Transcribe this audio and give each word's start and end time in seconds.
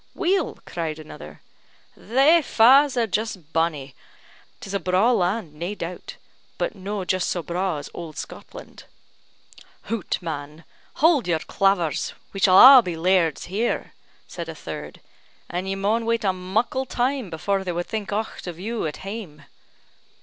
"Weel," 0.15 0.57
cried 0.65 0.97
another, 0.97 1.41
"thae 1.95 2.41
fa's 2.41 2.97
are 2.97 3.05
just 3.05 3.53
bonnie; 3.53 3.93
'tis 4.59 4.73
a 4.73 4.79
braw 4.79 5.11
land, 5.11 5.53
nae 5.53 5.75
doubt; 5.75 6.15
but 6.57 6.73
no' 6.73 7.05
just 7.05 7.29
so 7.29 7.43
braw 7.43 7.77
as 7.77 7.87
auld 7.93 8.17
Scotland." 8.17 8.85
"Hout 9.89 10.17
man! 10.19 10.63
hauld 11.01 11.27
your 11.27 11.37
clavers, 11.37 12.13
we 12.33 12.39
shall 12.39 12.57
a' 12.57 12.81
be 12.81 12.95
lairds 12.97 13.43
here," 13.45 13.93
said 14.27 14.49
a 14.49 14.55
third; 14.55 15.01
"and 15.47 15.69
ye 15.69 15.75
maun 15.75 16.07
wait 16.07 16.23
a 16.23 16.33
muckle 16.33 16.87
time 16.87 17.29
before 17.29 17.63
they 17.63 17.71
wad 17.71 17.85
think 17.85 18.09
aucht 18.11 18.47
of 18.47 18.59
you 18.59 18.87
at 18.87 18.97
hame." 19.05 19.43